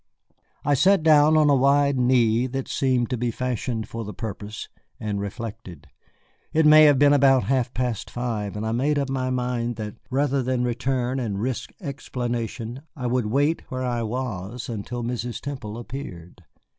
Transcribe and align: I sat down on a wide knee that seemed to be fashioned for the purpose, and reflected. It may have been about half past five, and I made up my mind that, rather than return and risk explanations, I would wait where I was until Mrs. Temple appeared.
I 0.65 0.73
sat 0.73 1.03
down 1.03 1.37
on 1.37 1.47
a 1.47 1.53
wide 1.55 1.99
knee 1.99 2.47
that 2.47 2.67
seemed 2.67 3.11
to 3.11 3.17
be 3.17 3.29
fashioned 3.29 3.87
for 3.87 4.03
the 4.03 4.15
purpose, 4.15 4.67
and 4.99 5.21
reflected. 5.21 5.89
It 6.51 6.65
may 6.65 6.85
have 6.85 6.97
been 6.97 7.13
about 7.13 7.43
half 7.43 7.71
past 7.75 8.09
five, 8.09 8.55
and 8.57 8.65
I 8.65 8.71
made 8.71 8.97
up 8.97 9.09
my 9.11 9.29
mind 9.29 9.75
that, 9.75 9.97
rather 10.09 10.41
than 10.41 10.63
return 10.63 11.19
and 11.19 11.39
risk 11.39 11.71
explanations, 11.79 12.79
I 12.95 13.05
would 13.05 13.27
wait 13.27 13.61
where 13.69 13.85
I 13.85 14.01
was 14.01 14.69
until 14.69 15.03
Mrs. 15.03 15.39
Temple 15.39 15.77
appeared. 15.77 16.45